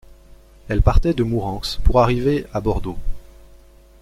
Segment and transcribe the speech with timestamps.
[0.67, 2.97] Elle partait de Mourenx pour arriver à Bordeaux.